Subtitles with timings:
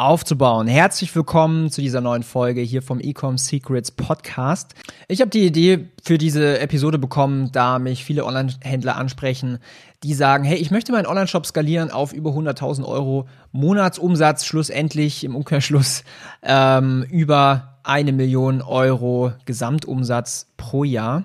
[0.00, 0.66] aufzubauen.
[0.66, 4.74] Herzlich willkommen zu dieser neuen Folge hier vom Ecom Secrets Podcast.
[5.08, 9.58] Ich habe die Idee für diese Episode bekommen, da mich viele Online-Händler ansprechen,
[10.02, 15.36] die sagen, hey, ich möchte meinen Online-Shop skalieren auf über 100.000 Euro Monatsumsatz, schlussendlich im
[15.36, 16.02] Umkehrschluss
[16.42, 21.24] ähm, über eine Million Euro Gesamtumsatz pro Jahr.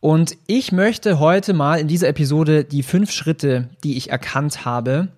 [0.00, 5.08] Und ich möchte heute mal in dieser Episode die fünf Schritte, die ich erkannt habe,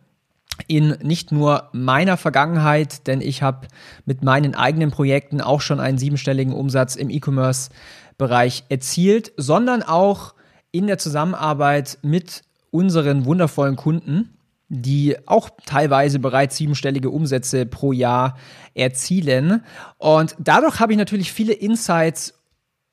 [0.67, 3.69] in nicht nur meiner Vergangenheit, denn ich habe
[4.05, 10.35] mit meinen eigenen Projekten auch schon einen siebenstelligen Umsatz im E-Commerce-Bereich erzielt, sondern auch
[10.73, 14.37] in der Zusammenarbeit mit unseren wundervollen Kunden,
[14.69, 18.37] die auch teilweise bereits siebenstellige Umsätze pro Jahr
[18.75, 19.65] erzielen.
[19.99, 22.35] Und dadurch habe ich natürlich viele Insights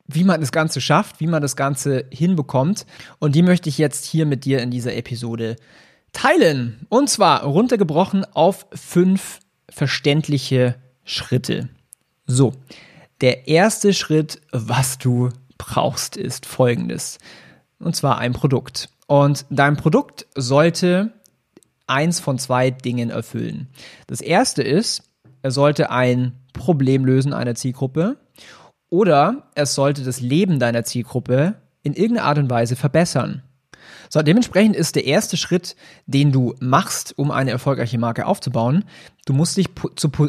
[0.08, 2.86] wie man das Ganze schafft, wie man das Ganze hinbekommt.
[3.20, 5.56] Und die möchte ich jetzt hier mit dir in dieser Episode
[6.14, 6.86] teilen.
[6.90, 11.70] Und zwar runtergebrochen auf fünf verständliche Schritte.
[12.26, 12.54] So,
[13.22, 17.18] der erste Schritt, was du brauchst, ist folgendes.
[17.80, 18.90] Und zwar ein Produkt.
[19.08, 21.12] Und dein Produkt sollte
[21.88, 23.68] eins von zwei Dingen erfüllen.
[24.08, 25.04] Das erste ist,
[25.42, 28.18] er sollte ein Problem lösen einer Zielgruppe
[28.90, 33.44] oder es sollte das Leben deiner Zielgruppe in irgendeiner Art und Weise verbessern.
[34.10, 38.86] So, dementsprechend ist der erste Schritt, den du machst, um eine erfolgreiche Marke aufzubauen,
[39.26, 39.70] du musst dich,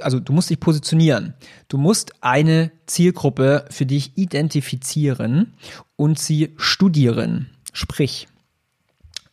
[0.00, 1.34] also du musst dich positionieren.
[1.68, 5.54] Du musst eine Zielgruppe für dich identifizieren
[5.96, 7.50] und sie studieren.
[7.72, 8.28] Sprich,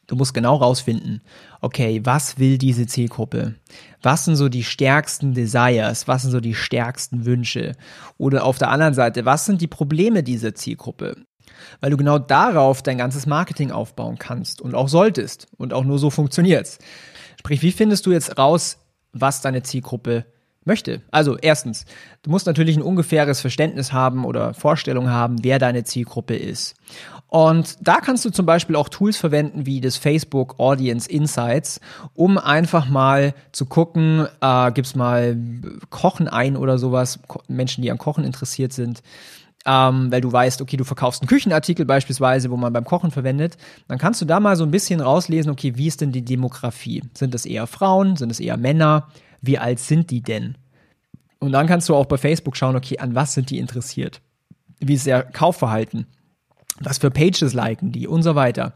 [0.08, 1.22] du musst genau rausfinden,
[1.62, 3.56] okay, was will diese Zielgruppe?
[4.02, 6.08] Was sind so die stärksten Desires?
[6.08, 7.74] Was sind so die stärksten Wünsche?
[8.18, 11.16] Oder auf der anderen Seite, was sind die Probleme dieser Zielgruppe?
[11.80, 16.00] Weil du genau darauf dein ganzes Marketing aufbauen kannst und auch solltest und auch nur
[16.00, 16.80] so funktioniert's.
[17.40, 18.78] Sprich, wie findest du jetzt raus,
[19.14, 20.26] was deine Zielgruppe
[20.64, 21.02] möchte?
[21.12, 21.86] Also erstens,
[22.22, 26.76] du musst natürlich ein ungefähres Verständnis haben oder Vorstellung haben, wer deine Zielgruppe ist.
[27.28, 31.80] Und da kannst du zum Beispiel auch Tools verwenden wie das Facebook Audience Insights,
[32.14, 35.38] um einfach mal zu gucken, äh, gibt's mal
[35.90, 39.02] Kochen ein oder sowas, Menschen, die an Kochen interessiert sind
[39.66, 43.58] ähm, weil du weißt, okay, du verkaufst einen Küchenartikel beispielsweise, wo man beim Kochen verwendet,
[43.88, 47.04] dann kannst du da mal so ein bisschen rauslesen, okay, wie ist denn die Demografie?
[47.14, 48.16] Sind es eher Frauen?
[48.16, 49.08] Sind es eher Männer?
[49.42, 50.56] Wie alt sind die denn?
[51.40, 54.22] Und dann kannst du auch bei Facebook schauen, okay, an was sind die interessiert?
[54.80, 56.08] Wie ist der Kaufverhalten?
[56.80, 58.74] Was für Pages liken die und so weiter.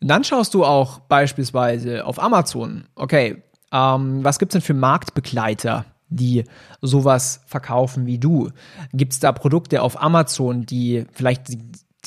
[0.00, 3.42] Und dann schaust du auch beispielsweise auf Amazon, okay,
[3.72, 5.86] ähm, was gibt's denn für Marktbegleiter?
[6.08, 6.44] Die
[6.80, 8.50] sowas verkaufen wie du?
[8.92, 11.48] Gibt es da Produkte auf Amazon, die vielleicht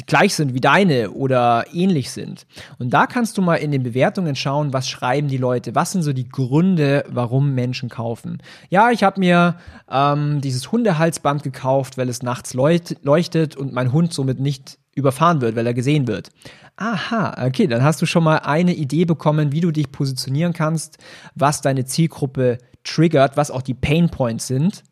[0.06, 2.46] gleich sind wie deine oder ähnlich sind.
[2.78, 6.04] Und da kannst du mal in den Bewertungen schauen, was schreiben die Leute, was sind
[6.04, 8.42] so die Gründe, warum Menschen kaufen.
[8.70, 9.56] Ja, ich habe mir
[9.90, 15.56] ähm, dieses Hundehalsband gekauft, weil es nachts leuchtet und mein Hund somit nicht überfahren wird,
[15.56, 16.30] weil er gesehen wird.
[16.76, 20.98] Aha, okay, dann hast du schon mal eine Idee bekommen, wie du dich positionieren kannst,
[21.36, 22.58] was deine Zielgruppe
[22.94, 24.84] triggert, was auch die Pain Points sind.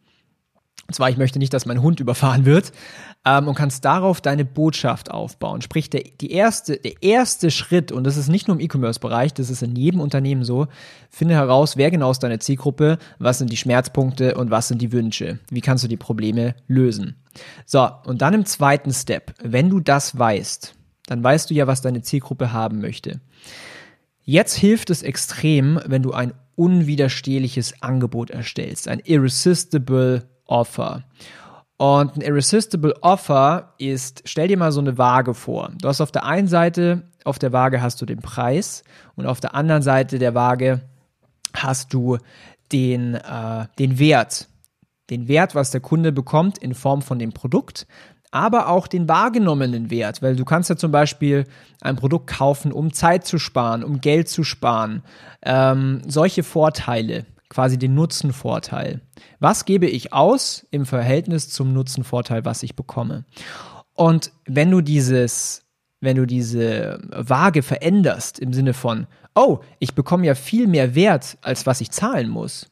[0.88, 2.72] Und zwar, ich möchte nicht, dass mein Hund überfahren wird.
[3.26, 5.62] Ähm, und kannst darauf deine Botschaft aufbauen.
[5.62, 9.50] Sprich, der, die erste, der erste Schritt, und das ist nicht nur im E-Commerce-Bereich, das
[9.50, 10.68] ist in jedem Unternehmen so,
[11.10, 14.94] finde heraus, wer genau ist deine Zielgruppe, was sind die Schmerzpunkte und was sind die
[14.94, 15.40] Wünsche.
[15.50, 17.18] Wie kannst du die Probleme lösen?
[17.66, 20.74] So, und dann im zweiten Step, wenn du das weißt,
[21.08, 23.20] dann weißt du ja, was deine Zielgruppe haben möchte.
[24.24, 31.04] Jetzt hilft es extrem, wenn du ein unwiderstehliches Angebot erstellst, ein irresistible Offer.
[31.78, 35.72] Und ein irresistible Offer ist, stell dir mal so eine Waage vor.
[35.80, 38.84] Du hast auf der einen Seite, auf der Waage hast du den Preis
[39.16, 40.82] und auf der anderen Seite der Waage
[41.54, 42.18] hast du
[42.72, 44.50] den, äh, den Wert.
[45.12, 47.86] Den Wert, was der Kunde bekommt in Form von dem Produkt,
[48.38, 51.46] aber auch den wahrgenommenen Wert, weil du kannst ja zum Beispiel
[51.82, 55.04] ein Produkt kaufen, um Zeit zu sparen, um Geld zu sparen,
[55.44, 59.02] ähm, solche Vorteile, quasi den Nutzenvorteil.
[59.40, 63.26] Was gebe ich aus im Verhältnis zum Nutzenvorteil, was ich bekomme?
[63.94, 65.64] Und wenn du dieses,
[66.00, 71.38] wenn du diese Waage veränderst im Sinne von, oh, ich bekomme ja viel mehr Wert,
[71.42, 72.70] als was ich zahlen muss,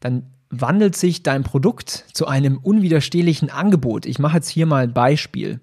[0.00, 4.04] dann wandelt sich dein Produkt zu einem unwiderstehlichen Angebot.
[4.04, 5.60] Ich mache jetzt hier mal ein Beispiel.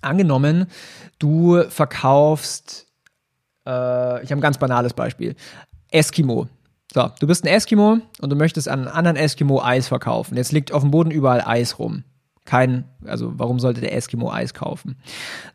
[0.00, 0.66] Angenommen,
[1.18, 2.86] du verkaufst,
[3.66, 5.34] äh, ich habe ein ganz banales Beispiel,
[5.90, 6.46] Eskimo.
[6.94, 10.36] So, du bist ein Eskimo und du möchtest an einen anderen Eskimo Eis verkaufen.
[10.36, 12.04] Jetzt liegt auf dem Boden überall Eis rum.
[12.46, 14.96] Kein, also warum sollte der Eskimo Eis kaufen?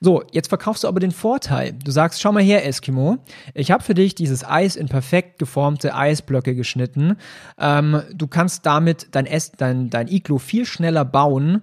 [0.02, 1.74] So, jetzt verkaufst du aber den Vorteil.
[1.74, 3.18] Du sagst, schau mal her, Eskimo,
[3.54, 7.16] ich habe für dich dieses Eis in perfekt geformte Eisblöcke geschnitten.
[7.58, 11.62] Ähm, du kannst damit dein, es dein, dein Iglo viel schneller bauen,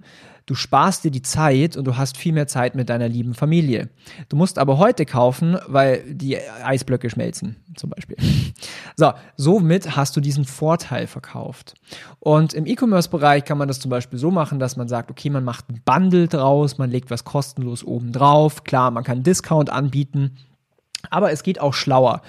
[0.49, 3.89] Du sparst dir die Zeit und du hast viel mehr Zeit mit deiner lieben Familie.
[4.29, 8.17] Du musst aber heute kaufen, weil die Eisblöcke schmelzen, zum Beispiel.
[8.97, 11.75] So, somit hast du diesen Vorteil verkauft.
[12.19, 15.43] Und im E-Commerce-Bereich kann man das zum Beispiel so machen, dass man sagt, okay, man
[15.43, 18.63] macht ein Bundle draus, man legt was kostenlos oben drauf.
[18.63, 20.35] Klar, man kann Discount anbieten,
[21.11, 22.23] aber es geht auch schlauer.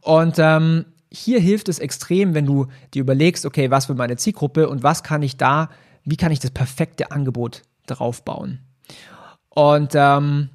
[0.00, 4.68] Und ähm, hier hilft es extrem, wenn du dir überlegst, okay, was will meine Zielgruppe
[4.68, 5.70] und was kann ich da
[6.04, 8.60] wie kann ich das perfekte Angebot drauf bauen.
[9.50, 10.50] Und ähm,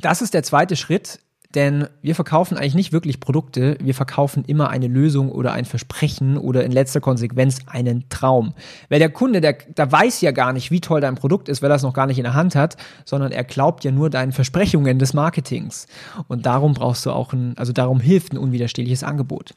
[0.00, 1.20] das ist der zweite Schritt,
[1.54, 6.36] denn wir verkaufen eigentlich nicht wirklich Produkte, wir verkaufen immer eine Lösung oder ein Versprechen
[6.36, 8.52] oder in letzter Konsequenz einen Traum.
[8.90, 11.70] Weil der Kunde, der, der weiß ja gar nicht, wie toll dein Produkt ist, weil
[11.70, 14.32] er es noch gar nicht in der Hand hat, sondern er glaubt ja nur deinen
[14.32, 15.86] Versprechungen des Marketings.
[16.28, 19.54] Und darum brauchst du auch ein, also darum hilft ein unwiderstehliches Angebot.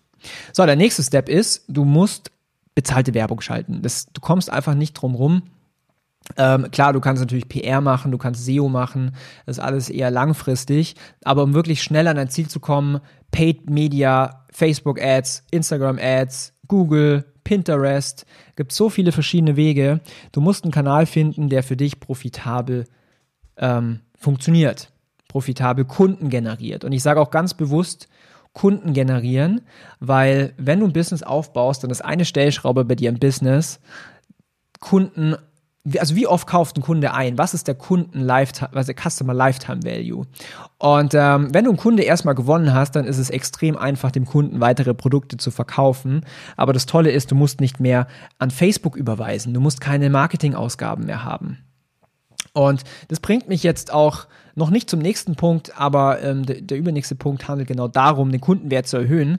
[0.54, 2.31] So, der nächste Step ist, du musst
[2.80, 3.81] bezahlte Werbung schalten.
[3.81, 5.44] Das, du kommst einfach nicht drum rum.
[6.38, 9.12] Ähm, klar, du kannst natürlich PR machen, du kannst SEO machen,
[9.46, 10.96] das ist alles eher langfristig,
[11.26, 16.54] aber um wirklich schnell an dein Ziel zu kommen, Paid Media, Facebook Ads, Instagram Ads,
[16.70, 20.00] Google, Pinterest, gibt so viele verschiedene Wege.
[20.31, 22.86] Du musst einen Kanal finden, der für dich profitabel
[23.58, 24.94] ähm, funktioniert,
[25.28, 26.86] profitabel Kunden generiert.
[26.86, 28.08] Und ich sage auch ganz bewusst,
[28.54, 29.62] Kunden generieren,
[30.00, 33.80] weil wenn du ein Business aufbaust, dann ist eine Stellschraube bei dir im Business
[34.80, 35.36] Kunden
[35.98, 37.38] also wie oft kauft ein Kunde ein?
[37.38, 40.25] Was ist der Kunden Lifetime, der Customer Lifetime Value?
[40.78, 44.25] Und ähm, wenn du einen Kunde erstmal gewonnen hast, dann ist es extrem einfach, dem
[44.25, 46.25] Kunden weitere Produkte zu verkaufen.
[46.57, 48.07] Aber das Tolle ist, du musst nicht mehr
[48.38, 49.54] an Facebook überweisen.
[49.54, 51.57] Du musst keine Marketingausgaben mehr haben.
[52.60, 56.78] Und das bringt mich jetzt auch noch nicht zum nächsten Punkt, aber ähm, der, der,
[56.78, 59.38] übernächste Punkt handelt genau darum, den Kundenwert zu erhöhen.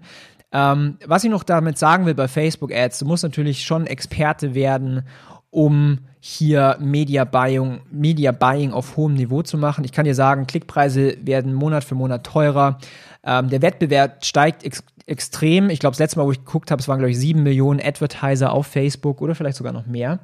[0.52, 4.54] Ähm, was ich noch damit sagen will bei Facebook Ads, du musst natürlich schon Experte
[4.54, 5.02] werden,
[5.50, 9.84] um hier Media Buying, Media Buying auf hohem Niveau zu machen.
[9.84, 12.78] Ich kann dir sagen, Klickpreise werden Monat für Monat teurer.
[13.22, 15.68] Ähm, der Wettbewerb steigt ex extrem.
[15.68, 17.80] Ich glaube, das letzte Mal, wo ich geguckt habe, es waren, glaube ich, sieben Millionen
[17.84, 20.20] Advertiser auf Facebook oder vielleicht sogar noch mehr.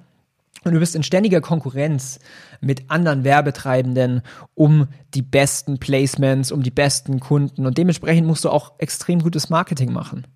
[0.66, 2.18] Und du bist in ständiger Konkurrenz
[2.60, 4.22] mit anderen Werbetreibenden
[4.54, 7.66] um die besten Placements, um die besten Kunden.
[7.66, 10.26] Und dementsprechend musst du auch extrem gutes Marketing machen.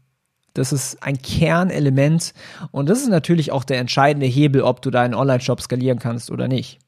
[0.55, 2.33] Das ist ein Kernelement
[2.71, 6.47] und das ist natürlich auch der entscheidende Hebel, ob du deinen Online-Shop skalieren kannst oder
[6.47, 6.79] nicht.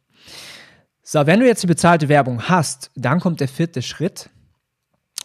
[1.02, 4.30] So, wenn du jetzt die bezahlte Werbung hast, dann kommt der vierte Schritt.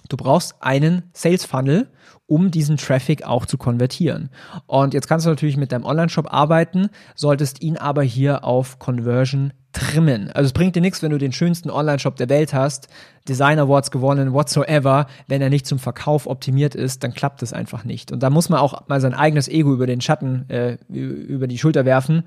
[0.10, 1.92] Du brauchst einen Sales Funnel,
[2.28, 4.30] um diesen Traffic auch zu konvertieren.
[4.68, 9.54] Und jetzt kannst du natürlich mit deinem Online-Shop arbeiten, solltest ihn aber hier auf Conversion
[9.72, 10.32] trimmen.
[10.32, 12.90] Also es bringt dir nichts, wenn du den schönsten Online-Shop der Welt hast,
[13.28, 17.84] Design Awards gewonnen, whatsoever, wenn er nicht zum Verkauf optimiert ist, dann klappt es einfach
[17.84, 18.12] nicht.
[18.12, 21.58] Und da muss man auch mal sein eigenes Ego über den Schatten, äh, über die
[21.58, 22.24] Schulter werfen.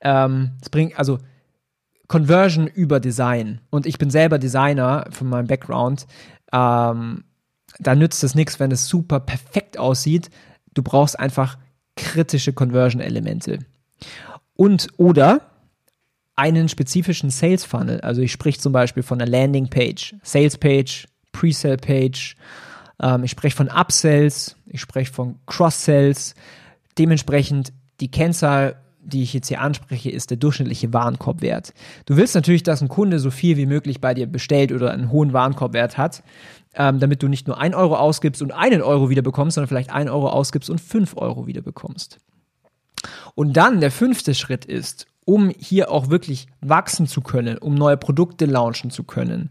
[0.00, 1.18] Ähm, es bringt, also
[2.08, 3.60] Conversion über Design.
[3.70, 6.06] Und ich bin selber Designer von meinem Background.
[6.52, 7.24] Ähm,
[7.78, 10.30] da nützt es nichts, wenn es super perfekt aussieht.
[10.74, 11.58] Du brauchst einfach
[11.96, 13.60] kritische Conversion-Elemente.
[14.54, 15.52] Und oder
[16.34, 18.00] einen spezifischen Sales Funnel.
[18.00, 22.36] Also ich spreche zum Beispiel von einer Landing Page, Sales Page, Pre-Sale Page.
[23.00, 26.34] Ähm, ich spreche von Upsells, ich spreche von Cross-Sells.
[26.98, 31.74] Dementsprechend die Kennzahl, die ich jetzt hier anspreche, ist der durchschnittliche Warenkorbwert.
[32.06, 35.10] Du willst natürlich, dass ein Kunde so viel wie möglich bei dir bestellt oder einen
[35.10, 36.22] hohen Warenkorbwert hat
[36.74, 39.92] ähm, damit du nicht nur ein Euro ausgibst und einen Euro wieder bekommst, sondern vielleicht
[39.92, 42.18] ein Euro ausgibst und fünf Euro wieder bekommst.
[43.34, 47.96] Und dann der fünfte Schritt ist, um hier auch wirklich wachsen zu können, um neue
[47.96, 49.50] Produkte launchen zu können,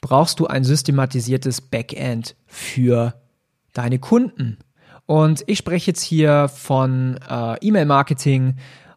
[0.00, 3.14] brauchst du ein systematisiertes Backend für
[3.72, 4.58] deine Kunden.
[5.06, 8.56] Und ich spreche jetzt hier von äh, E-Mail-Marketing,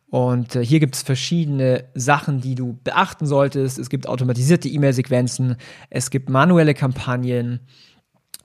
[0.10, 3.80] und äh, hier gibt es verschiedene Sachen, die du beachten solltest.
[3.80, 5.58] Es gibt automatisierte E-Mail-Sequenzen,
[5.90, 7.62] es gibt manuelle Kampagnen,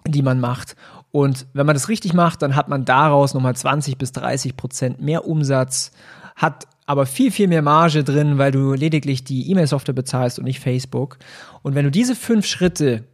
[0.06, 0.76] die man macht.
[1.12, 5.00] Und wenn man das richtig macht, dann hat man daraus nochmal 20 bis 30 Prozent
[5.00, 5.92] mehr Umsatz,
[6.36, 10.60] hat aber viel, viel mehr Marge drin, weil du lediglich die E-Mail-Software bezahlst und nicht
[10.60, 11.18] Facebook.
[11.62, 13.04] Und wenn du diese fünf Schritte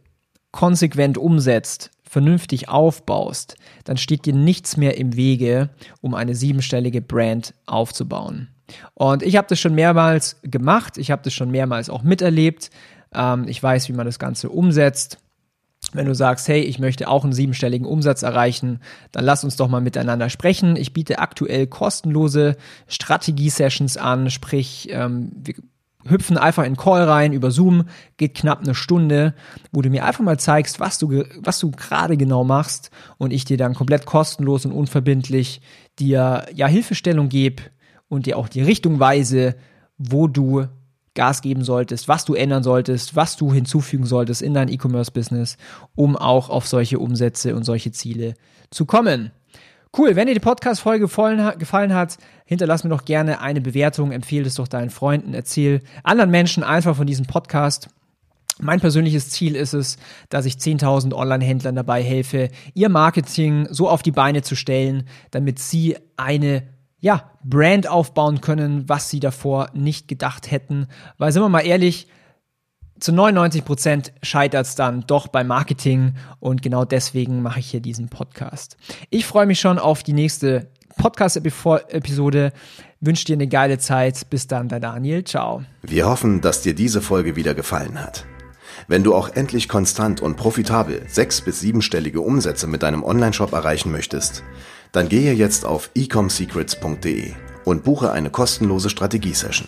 [0.57, 5.69] konsequent umsetzt, vernünftig aufbaust, dann steht dir nichts mehr im Wege,
[6.01, 8.47] um eine siebenstellige Brand aufzubauen.
[8.95, 12.71] Und ich habe das schon mehrmals gemacht, ich habe das schon mehrmals auch miterlebt.
[13.13, 15.19] Ähm, ich weiß, wie man das Ganze umsetzt.
[15.93, 18.79] Wenn du sagst, hey, ich möchte auch einen siebenstelligen Umsatz erreichen,
[19.11, 20.75] dann lass uns doch mal miteinander sprechen.
[20.75, 25.53] Ich biete aktuell kostenlose Strategie-Sessions an, sprich, ähm, wir
[26.09, 27.85] hüpfen einfach in Call rein über Zoom,
[28.17, 29.33] geht knapp eine Stunde,
[29.71, 33.45] wo du mir einfach mal zeigst, was du, was du gerade genau machst und ich
[33.45, 35.61] dir dann komplett kostenlos und unverbindlich
[35.99, 37.63] dir ja Hilfestellung gebe
[38.09, 39.55] und dir auch die Richtung weise,
[39.97, 40.67] wo du
[41.17, 45.57] Gas geben solltest, was du ändern solltest, was du hinzufügen solltest in dein E-Commerce-Business,
[45.95, 48.35] um auch auf solche Umsätze und solche Ziele
[48.69, 49.31] zu kommen.
[49.95, 54.55] Cool, wenn dir die Podcast-Folge gefallen hat, hinterlass mir doch gerne eine Bewertung, empfehle es
[54.55, 57.89] doch deinen Freunden, erzähl anderen Menschen einfach von diesem Podcast.
[58.59, 59.97] Mein persönliches Ziel ist es,
[60.29, 65.59] dass ich 10.000 Online-Händlern dabei helfe, ihr Marketing so auf die Beine zu stellen, damit
[65.59, 66.63] sie eine
[66.99, 70.87] ja, Brand aufbauen können, was sie davor nicht gedacht hätten.
[71.17, 72.07] Weil sind wir mal ehrlich,
[72.99, 77.79] zu 99 Prozent scheitert es dann doch beim Marketing und genau deswegen mache ich hier
[77.79, 78.77] diesen Podcast.
[79.09, 82.51] Ich freue mich schon auf die nächste Podcast-Episode.
[82.99, 84.29] Wünsche dir eine geile Zeit.
[84.29, 85.23] Bis dann, der Daniel.
[85.23, 85.63] Ciao.
[85.83, 88.25] Wir hoffen, dass dir diese Folge wieder gefallen hat.
[88.87, 93.91] Wenn du auch endlich konstant und profitabel sechs- bis siebenstellige Umsätze mit deinem Onlineshop erreichen
[93.91, 94.43] möchtest,
[94.91, 97.33] dann gehe jetzt auf ecomsecrets.de
[97.65, 99.67] und buche eine kostenlose Strategie-Session.